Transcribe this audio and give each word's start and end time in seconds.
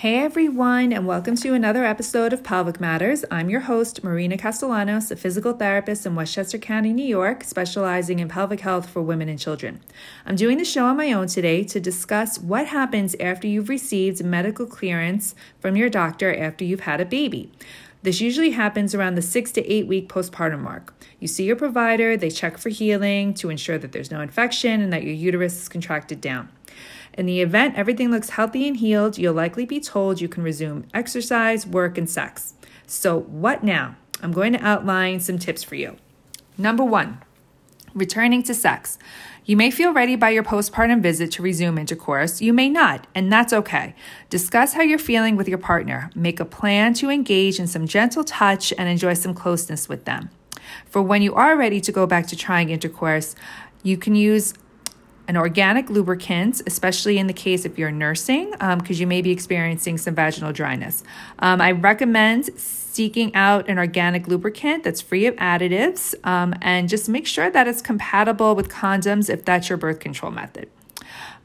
Hey 0.00 0.18
everyone, 0.18 0.92
and 0.92 1.06
welcome 1.06 1.36
to 1.36 1.54
another 1.54 1.86
episode 1.86 2.34
of 2.34 2.44
Pelvic 2.44 2.78
Matters. 2.78 3.24
I'm 3.30 3.48
your 3.48 3.60
host, 3.60 4.04
Marina 4.04 4.36
Castellanos, 4.36 5.10
a 5.10 5.16
physical 5.16 5.54
therapist 5.54 6.04
in 6.04 6.14
Westchester 6.14 6.58
County, 6.58 6.92
New 6.92 7.06
York, 7.06 7.42
specializing 7.42 8.18
in 8.18 8.28
pelvic 8.28 8.60
health 8.60 8.90
for 8.90 9.00
women 9.00 9.30
and 9.30 9.38
children. 9.38 9.80
I'm 10.26 10.36
doing 10.36 10.58
the 10.58 10.66
show 10.66 10.84
on 10.84 10.98
my 10.98 11.12
own 11.12 11.28
today 11.28 11.64
to 11.64 11.80
discuss 11.80 12.38
what 12.38 12.66
happens 12.66 13.16
after 13.18 13.46
you've 13.46 13.70
received 13.70 14.22
medical 14.22 14.66
clearance 14.66 15.34
from 15.60 15.76
your 15.76 15.88
doctor 15.88 16.36
after 16.36 16.62
you've 16.62 16.80
had 16.80 17.00
a 17.00 17.06
baby. 17.06 17.50
This 18.06 18.20
usually 18.20 18.50
happens 18.50 18.94
around 18.94 19.16
the 19.16 19.20
six 19.20 19.50
to 19.50 19.66
eight 19.66 19.88
week 19.88 20.08
postpartum 20.08 20.60
mark. 20.60 20.94
You 21.18 21.26
see 21.26 21.42
your 21.42 21.56
provider, 21.56 22.16
they 22.16 22.30
check 22.30 22.56
for 22.56 22.68
healing 22.68 23.34
to 23.34 23.50
ensure 23.50 23.78
that 23.78 23.90
there's 23.90 24.12
no 24.12 24.20
infection 24.20 24.80
and 24.80 24.92
that 24.92 25.02
your 25.02 25.12
uterus 25.12 25.60
is 25.60 25.68
contracted 25.68 26.20
down. 26.20 26.48
In 27.14 27.26
the 27.26 27.40
event 27.40 27.74
everything 27.74 28.12
looks 28.12 28.30
healthy 28.30 28.68
and 28.68 28.76
healed, 28.76 29.18
you'll 29.18 29.34
likely 29.34 29.66
be 29.66 29.80
told 29.80 30.20
you 30.20 30.28
can 30.28 30.44
resume 30.44 30.86
exercise, 30.94 31.66
work, 31.66 31.98
and 31.98 32.08
sex. 32.08 32.54
So, 32.86 33.22
what 33.22 33.64
now? 33.64 33.96
I'm 34.22 34.30
going 34.30 34.52
to 34.52 34.64
outline 34.64 35.18
some 35.18 35.40
tips 35.40 35.64
for 35.64 35.74
you. 35.74 35.96
Number 36.56 36.84
one, 36.84 37.20
returning 37.96 38.42
to 38.44 38.54
sex. 38.54 38.98
You 39.44 39.56
may 39.56 39.70
feel 39.70 39.92
ready 39.92 40.16
by 40.16 40.30
your 40.30 40.42
postpartum 40.42 41.00
visit 41.00 41.32
to 41.32 41.42
resume 41.42 41.78
intercourse. 41.78 42.40
You 42.40 42.52
may 42.52 42.68
not, 42.68 43.06
and 43.14 43.32
that's 43.32 43.52
okay. 43.52 43.94
Discuss 44.28 44.74
how 44.74 44.82
you're 44.82 44.98
feeling 44.98 45.36
with 45.36 45.48
your 45.48 45.58
partner. 45.58 46.10
Make 46.14 46.38
a 46.38 46.44
plan 46.44 46.94
to 46.94 47.10
engage 47.10 47.58
in 47.58 47.66
some 47.66 47.86
gentle 47.86 48.24
touch 48.24 48.72
and 48.76 48.88
enjoy 48.88 49.14
some 49.14 49.34
closeness 49.34 49.88
with 49.88 50.04
them. 50.04 50.30
For 50.84 51.00
when 51.00 51.22
you 51.22 51.34
are 51.34 51.56
ready 51.56 51.80
to 51.80 51.92
go 51.92 52.06
back 52.06 52.26
to 52.28 52.36
trying 52.36 52.70
intercourse, 52.70 53.34
you 53.82 53.96
can 53.96 54.14
use 54.14 54.52
an 55.28 55.36
organic 55.36 55.90
lubricant, 55.90 56.62
especially 56.66 57.18
in 57.18 57.26
the 57.26 57.32
case 57.32 57.64
if 57.64 57.78
you're 57.78 57.90
nursing, 57.90 58.50
because 58.50 58.60
um, 58.60 59.00
you 59.00 59.06
may 59.06 59.22
be 59.22 59.30
experiencing 59.30 59.98
some 59.98 60.14
vaginal 60.14 60.52
dryness. 60.52 61.02
Um, 61.40 61.60
I 61.60 61.72
recommend 61.72 62.50
seeking 62.58 63.34
out 63.34 63.68
an 63.68 63.78
organic 63.78 64.26
lubricant 64.26 64.84
that's 64.84 65.00
free 65.00 65.26
of 65.26 65.34
additives 65.36 66.14
um, 66.26 66.54
and 66.62 66.88
just 66.88 67.08
make 67.08 67.26
sure 67.26 67.50
that 67.50 67.68
it's 67.68 67.82
compatible 67.82 68.54
with 68.54 68.68
condoms 68.68 69.28
if 69.28 69.44
that's 69.44 69.68
your 69.68 69.76
birth 69.76 70.00
control 70.00 70.32
method. 70.32 70.70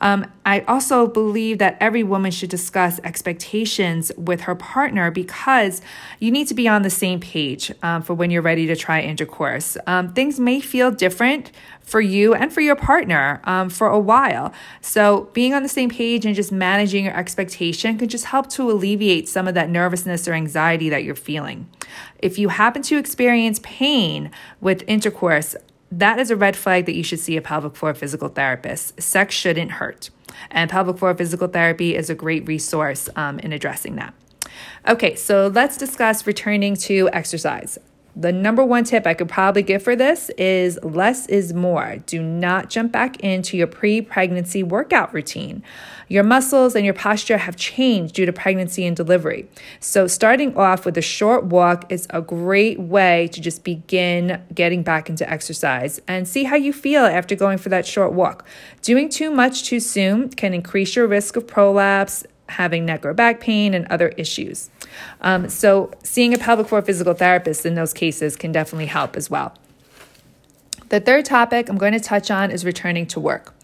Um, 0.00 0.30
I 0.46 0.60
also 0.60 1.06
believe 1.06 1.58
that 1.58 1.76
every 1.80 2.02
woman 2.02 2.30
should 2.30 2.50
discuss 2.50 2.98
expectations 3.04 4.10
with 4.16 4.42
her 4.42 4.54
partner 4.54 5.10
because 5.10 5.82
you 6.18 6.30
need 6.30 6.48
to 6.48 6.54
be 6.54 6.66
on 6.66 6.82
the 6.82 6.90
same 6.90 7.20
page 7.20 7.72
um, 7.82 8.02
for 8.02 8.14
when 8.14 8.30
you're 8.30 8.42
ready 8.42 8.66
to 8.66 8.76
try 8.76 9.00
intercourse. 9.00 9.76
Um, 9.86 10.12
things 10.12 10.40
may 10.40 10.60
feel 10.60 10.90
different 10.90 11.52
for 11.82 12.00
you 12.00 12.34
and 12.34 12.52
for 12.52 12.60
your 12.60 12.76
partner 12.76 13.40
um, 13.44 13.68
for 13.68 13.88
a 13.88 13.98
while. 13.98 14.52
So, 14.80 15.28
being 15.32 15.54
on 15.54 15.62
the 15.62 15.68
same 15.68 15.90
page 15.90 16.24
and 16.24 16.34
just 16.34 16.52
managing 16.52 17.04
your 17.04 17.16
expectation 17.16 17.98
can 17.98 18.08
just 18.08 18.26
help 18.26 18.48
to 18.50 18.70
alleviate 18.70 19.28
some 19.28 19.48
of 19.48 19.54
that 19.54 19.68
nervousness 19.68 20.28
or 20.28 20.32
anxiety 20.32 20.88
that 20.88 21.04
you're 21.04 21.14
feeling. 21.14 21.68
If 22.18 22.38
you 22.38 22.48
happen 22.48 22.82
to 22.82 22.96
experience 22.96 23.60
pain 23.62 24.30
with 24.60 24.84
intercourse, 24.86 25.56
that 25.90 26.18
is 26.18 26.30
a 26.30 26.36
red 26.36 26.56
flag 26.56 26.86
that 26.86 26.94
you 26.94 27.02
should 27.02 27.20
see 27.20 27.36
a 27.36 27.42
pelvic 27.42 27.76
floor 27.76 27.94
physical 27.94 28.28
therapist. 28.28 29.00
Sex 29.00 29.34
shouldn't 29.34 29.72
hurt. 29.72 30.10
And 30.50 30.70
pelvic 30.70 30.98
floor 30.98 31.14
physical 31.14 31.48
therapy 31.48 31.96
is 31.96 32.08
a 32.08 32.14
great 32.14 32.46
resource 32.46 33.08
um, 33.16 33.38
in 33.40 33.52
addressing 33.52 33.96
that. 33.96 34.14
Okay, 34.88 35.14
so 35.14 35.48
let's 35.48 35.76
discuss 35.76 36.26
returning 36.26 36.74
to 36.76 37.10
exercise. 37.12 37.78
The 38.16 38.32
number 38.32 38.64
one 38.64 38.84
tip 38.84 39.06
I 39.06 39.14
could 39.14 39.28
probably 39.28 39.62
give 39.62 39.82
for 39.82 39.94
this 39.94 40.30
is 40.30 40.78
less 40.82 41.26
is 41.26 41.54
more. 41.54 41.96
Do 42.06 42.22
not 42.22 42.68
jump 42.68 42.92
back 42.92 43.20
into 43.20 43.56
your 43.56 43.66
pre 43.66 44.02
pregnancy 44.02 44.62
workout 44.62 45.14
routine. 45.14 45.62
Your 46.08 46.24
muscles 46.24 46.74
and 46.74 46.84
your 46.84 46.94
posture 46.94 47.38
have 47.38 47.54
changed 47.54 48.16
due 48.16 48.26
to 48.26 48.32
pregnancy 48.32 48.84
and 48.84 48.96
delivery. 48.96 49.48
So, 49.78 50.08
starting 50.08 50.56
off 50.56 50.84
with 50.84 50.98
a 50.98 51.02
short 51.02 51.44
walk 51.44 51.90
is 51.92 52.08
a 52.10 52.20
great 52.20 52.80
way 52.80 53.28
to 53.28 53.40
just 53.40 53.62
begin 53.62 54.42
getting 54.52 54.82
back 54.82 55.08
into 55.08 55.28
exercise 55.30 56.00
and 56.08 56.26
see 56.26 56.44
how 56.44 56.56
you 56.56 56.72
feel 56.72 57.04
after 57.04 57.36
going 57.36 57.58
for 57.58 57.68
that 57.68 57.86
short 57.86 58.12
walk. 58.12 58.44
Doing 58.82 59.08
too 59.08 59.30
much 59.30 59.62
too 59.62 59.78
soon 59.78 60.30
can 60.30 60.52
increase 60.52 60.96
your 60.96 61.06
risk 61.06 61.36
of 61.36 61.46
prolapse 61.46 62.24
having 62.50 62.84
neck 62.84 63.04
or 63.04 63.14
back 63.14 63.40
pain, 63.40 63.74
and 63.74 63.86
other 63.86 64.08
issues. 64.10 64.70
Um, 65.20 65.48
so, 65.48 65.90
seeing 66.02 66.34
a 66.34 66.38
pelvic 66.38 66.68
floor 66.68 66.82
physical 66.82 67.14
therapist 67.14 67.64
in 67.64 67.74
those 67.74 67.92
cases 67.92 68.36
can 68.36 68.52
definitely 68.52 68.86
help 68.86 69.16
as 69.16 69.30
well. 69.30 69.54
The 70.90 70.98
third 70.98 71.24
topic 71.24 71.68
I'm 71.68 71.78
going 71.78 71.92
to 71.92 72.00
touch 72.00 72.32
on 72.32 72.50
is 72.50 72.64
returning 72.64 73.06
to 73.06 73.20
work. 73.20 73.54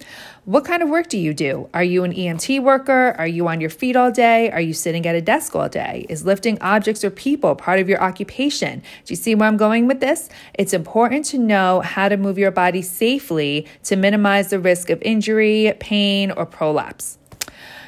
What 0.44 0.64
kind 0.64 0.80
of 0.80 0.88
work 0.88 1.08
do 1.08 1.18
you 1.18 1.34
do? 1.34 1.68
Are 1.74 1.82
you 1.82 2.04
an 2.04 2.12
EMT 2.12 2.62
worker? 2.62 3.16
Are 3.18 3.26
you 3.26 3.48
on 3.48 3.60
your 3.60 3.68
feet 3.68 3.96
all 3.96 4.12
day? 4.12 4.48
Are 4.52 4.60
you 4.60 4.72
sitting 4.72 5.04
at 5.04 5.16
a 5.16 5.20
desk 5.20 5.56
all 5.56 5.68
day? 5.68 6.06
Is 6.08 6.24
lifting 6.24 6.56
objects 6.60 7.02
or 7.02 7.10
people 7.10 7.56
part 7.56 7.80
of 7.80 7.88
your 7.88 8.00
occupation? 8.00 8.78
Do 8.78 9.12
you 9.12 9.16
see 9.16 9.34
where 9.34 9.48
I'm 9.48 9.56
going 9.56 9.88
with 9.88 9.98
this? 9.98 10.28
It's 10.54 10.72
important 10.72 11.24
to 11.26 11.38
know 11.38 11.80
how 11.80 12.08
to 12.08 12.16
move 12.16 12.38
your 12.38 12.52
body 12.52 12.80
safely 12.80 13.66
to 13.82 13.96
minimize 13.96 14.50
the 14.50 14.60
risk 14.60 14.88
of 14.88 15.02
injury, 15.02 15.74
pain, 15.80 16.30
or 16.30 16.46
prolapse. 16.46 17.18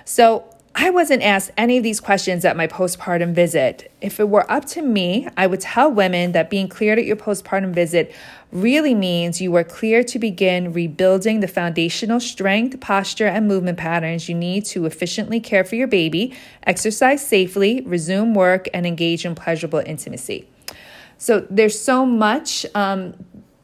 So, 0.05 0.53
I 0.81 0.91
wasn't 0.91 1.25
asked 1.25 1.51
any 1.57 1.77
of 1.77 1.83
these 1.83 1.99
questions 1.99 2.45
at 2.45 2.57
my 2.57 2.69
postpartum 2.69 3.35
visit. 3.35 3.91
If 4.01 4.21
it 4.21 4.29
were 4.29 4.49
up 4.49 4.65
to 4.67 4.81
me, 4.81 5.27
I 5.37 5.49
would 5.49 5.61
tell 5.61 5.91
women 5.91 6.31
that 6.33 6.51
being 6.51 6.69
cleared 6.69 7.01
at 7.01 7.05
your 7.05 7.17
postpartum 7.17 7.73
visit 7.73 8.15
really 8.53 8.95
means 8.95 9.41
you 9.41 9.57
are 9.57 9.65
clear 9.65 10.05
to 10.05 10.21
begin 10.21 10.73
rebuilding 10.73 11.41
the 11.41 11.49
foundational 11.49 12.21
strength, 12.21 12.79
posture, 12.79 13.27
and 13.27 13.49
movement 13.49 13.77
patterns 13.77 14.29
you 14.29 14.37
need 14.37 14.67
to 14.67 14.87
efficiently 14.87 15.41
care 15.41 15.65
for 15.65 15.75
your 15.75 15.89
baby, 15.89 16.33
exercise 16.63 17.27
safely, 17.27 17.81
resume 17.81 18.33
work, 18.33 18.69
and 18.73 18.87
engage 18.87 19.25
in 19.25 19.35
pleasurable 19.35 19.83
intimacy. 19.85 20.49
So 21.19 21.45
there's 21.51 21.79
so 21.79 22.07
much 22.07 22.65
um, 22.77 23.15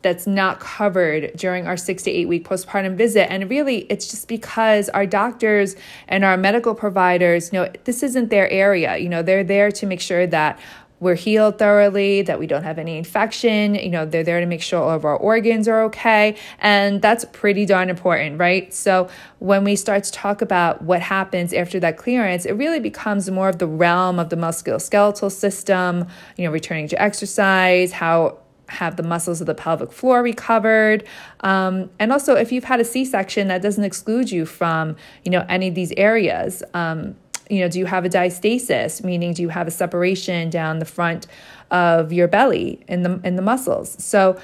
that's 0.04 0.26
not 0.26 0.60
covered 0.60 1.32
during 1.34 1.66
our 1.66 1.76
six 1.76 2.04
to 2.04 2.10
eight 2.10 2.28
week 2.28 2.46
postpartum 2.46 2.94
visit. 2.94 3.32
And 3.32 3.50
really, 3.50 3.78
it's 3.90 4.08
just 4.08 4.28
because 4.28 4.88
our 4.90 5.06
doctors 5.06 5.74
and 6.06 6.24
our 6.24 6.36
medical 6.36 6.74
providers, 6.74 7.52
know, 7.52 7.68
this 7.82 8.04
isn't 8.04 8.28
their 8.28 8.48
area. 8.50 8.98
You 8.98 9.08
know, 9.08 9.22
they're 9.22 9.42
there 9.42 9.72
to 9.72 9.86
make 9.86 10.00
sure 10.00 10.26
that 10.28 10.60
we're 11.00 11.16
healed 11.16 11.58
thoroughly, 11.58 12.22
that 12.22 12.38
we 12.38 12.46
don't 12.46 12.62
have 12.62 12.78
any 12.78 12.96
infection. 12.96 13.74
You 13.74 13.90
know, 13.90 14.06
they're 14.06 14.22
there 14.22 14.40
to 14.40 14.46
make 14.46 14.62
sure 14.62 14.80
all 14.82 14.90
of 14.90 15.04
our 15.04 15.16
organs 15.16 15.66
are 15.68 15.82
okay. 15.84 16.36
And 16.60 17.02
that's 17.02 17.24
pretty 17.32 17.66
darn 17.66 17.90
important, 17.90 18.38
right? 18.38 18.72
So 18.72 19.08
when 19.38 19.64
we 19.64 19.74
start 19.74 20.04
to 20.04 20.12
talk 20.12 20.40
about 20.40 20.82
what 20.82 21.00
happens 21.00 21.52
after 21.52 21.80
that 21.80 21.96
clearance, 21.96 22.46
it 22.46 22.52
really 22.52 22.80
becomes 22.80 23.30
more 23.30 23.48
of 23.48 23.58
the 23.58 23.66
realm 23.66 24.18
of 24.18 24.28
the 24.30 24.36
musculoskeletal 24.36 25.32
system, 25.32 26.06
you 26.36 26.44
know, 26.44 26.52
returning 26.52 26.88
to 26.88 27.02
exercise, 27.02 27.92
how 27.92 28.38
have 28.68 28.96
the 28.96 29.02
muscles 29.02 29.40
of 29.40 29.46
the 29.46 29.54
pelvic 29.54 29.92
floor 29.92 30.22
recovered. 30.22 31.06
Um, 31.40 31.90
and 31.98 32.12
also 32.12 32.34
if 32.34 32.52
you've 32.52 32.64
had 32.64 32.80
a 32.80 32.84
c-section 32.84 33.48
that 33.48 33.62
doesn't 33.62 33.84
exclude 33.84 34.30
you 34.30 34.46
from 34.46 34.96
you 35.24 35.30
know 35.30 35.44
any 35.48 35.68
of 35.68 35.74
these 35.74 35.92
areas. 35.96 36.62
Um, 36.72 37.16
you 37.50 37.60
know 37.60 37.68
do 37.68 37.78
you 37.78 37.86
have 37.86 38.04
a 38.04 38.08
diastasis? 38.08 39.04
Meaning 39.04 39.34
do 39.34 39.42
you 39.42 39.50
have 39.50 39.66
a 39.66 39.70
separation 39.70 40.50
down 40.50 40.78
the 40.78 40.86
front 40.86 41.26
of 41.70 42.12
your 42.12 42.28
belly 42.28 42.84
in 42.88 43.02
the 43.02 43.20
in 43.24 43.36
the 43.36 43.42
muscles? 43.42 44.02
So 44.02 44.38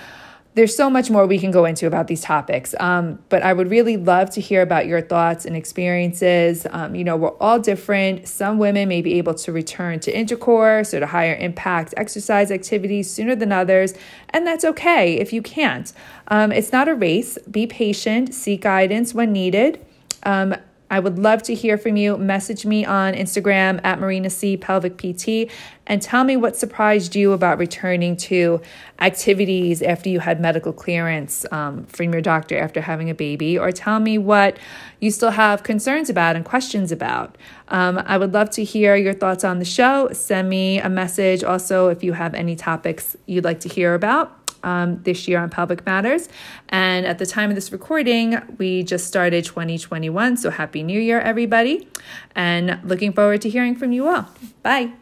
there's 0.54 0.76
so 0.76 0.90
much 0.90 1.10
more 1.10 1.26
we 1.26 1.38
can 1.38 1.52
go 1.52 1.64
into 1.64 1.86
about 1.86 2.08
these 2.08 2.22
topics, 2.22 2.74
um, 2.80 3.20
but 3.28 3.42
I 3.42 3.52
would 3.52 3.70
really 3.70 3.96
love 3.96 4.30
to 4.30 4.40
hear 4.40 4.62
about 4.62 4.86
your 4.86 5.00
thoughts 5.00 5.44
and 5.44 5.56
experiences. 5.56 6.66
Um, 6.70 6.96
you 6.96 7.04
know, 7.04 7.16
we're 7.16 7.36
all 7.38 7.60
different. 7.60 8.26
Some 8.26 8.58
women 8.58 8.88
may 8.88 9.00
be 9.00 9.14
able 9.14 9.34
to 9.34 9.52
return 9.52 10.00
to 10.00 10.16
intercourse 10.16 10.92
or 10.92 11.00
to 11.00 11.06
higher 11.06 11.36
impact 11.36 11.94
exercise 11.96 12.50
activities 12.50 13.08
sooner 13.08 13.36
than 13.36 13.52
others, 13.52 13.94
and 14.30 14.44
that's 14.44 14.64
okay 14.64 15.14
if 15.14 15.32
you 15.32 15.40
can't. 15.40 15.92
Um, 16.28 16.50
it's 16.50 16.72
not 16.72 16.88
a 16.88 16.94
race. 16.94 17.38
Be 17.48 17.66
patient, 17.68 18.34
seek 18.34 18.62
guidance 18.62 19.14
when 19.14 19.32
needed. 19.32 19.84
I 20.90 20.98
would 20.98 21.18
love 21.18 21.42
to 21.44 21.54
hear 21.54 21.78
from 21.78 21.96
you. 21.96 22.18
Message 22.18 22.66
me 22.66 22.84
on 22.84 23.14
Instagram 23.14 23.80
at 23.84 24.00
Marina 24.00 24.28
C 24.28 24.56
Pelvic 24.56 24.98
PT 24.98 25.50
and 25.86 26.02
tell 26.02 26.24
me 26.24 26.36
what 26.36 26.56
surprised 26.56 27.14
you 27.14 27.32
about 27.32 27.58
returning 27.58 28.16
to 28.16 28.60
activities 28.98 29.82
after 29.82 30.08
you 30.08 30.20
had 30.20 30.40
medical 30.40 30.72
clearance 30.72 31.46
um, 31.52 31.84
from 31.86 32.12
your 32.12 32.20
doctor 32.20 32.58
after 32.58 32.80
having 32.80 33.08
a 33.08 33.14
baby, 33.14 33.56
or 33.56 33.72
tell 33.72 34.00
me 34.00 34.18
what 34.18 34.58
you 34.98 35.10
still 35.10 35.30
have 35.30 35.62
concerns 35.62 36.10
about 36.10 36.36
and 36.36 36.44
questions 36.44 36.92
about. 36.92 37.38
Um, 37.68 38.02
I 38.04 38.18
would 38.18 38.34
love 38.34 38.50
to 38.50 38.64
hear 38.64 38.96
your 38.96 39.14
thoughts 39.14 39.44
on 39.44 39.58
the 39.58 39.64
show. 39.64 40.10
Send 40.12 40.48
me 40.48 40.80
a 40.80 40.88
message 40.88 41.42
also 41.44 41.88
if 41.88 42.02
you 42.02 42.12
have 42.12 42.34
any 42.34 42.56
topics 42.56 43.16
you'd 43.26 43.44
like 43.44 43.60
to 43.60 43.68
hear 43.68 43.94
about 43.94 44.39
um, 44.62 45.02
this 45.02 45.28
year 45.28 45.38
on 45.38 45.50
Pelvic 45.50 45.84
Matters. 45.86 46.28
And 46.68 47.06
at 47.06 47.18
the 47.18 47.26
time 47.26 47.50
of 47.50 47.54
this 47.56 47.72
recording, 47.72 48.40
we 48.58 48.82
just 48.82 49.06
started 49.06 49.44
2021. 49.44 50.36
So 50.36 50.50
Happy 50.50 50.82
New 50.82 51.00
Year, 51.00 51.20
everybody. 51.20 51.88
And 52.34 52.80
looking 52.84 53.12
forward 53.12 53.42
to 53.42 53.50
hearing 53.50 53.74
from 53.74 53.92
you 53.92 54.08
all. 54.08 54.28
Bye. 54.62 54.92